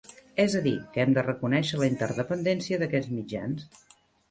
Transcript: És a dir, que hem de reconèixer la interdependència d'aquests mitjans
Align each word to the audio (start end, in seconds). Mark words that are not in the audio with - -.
És 0.43 0.53
a 0.59 0.61
dir, 0.67 0.71
que 0.95 1.03
hem 1.03 1.11
de 1.17 1.25
reconèixer 1.27 1.79
la 1.83 1.91
interdependència 1.93 2.83
d'aquests 2.85 3.15
mitjans 3.21 3.71